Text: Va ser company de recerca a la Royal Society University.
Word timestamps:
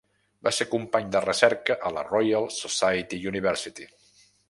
Va 0.45 0.53
ser 0.59 0.65
company 0.71 1.11
de 1.17 1.21
recerca 1.27 1.77
a 1.89 1.93
la 1.99 2.07
Royal 2.09 2.51
Society 2.59 3.25
University. 3.35 3.91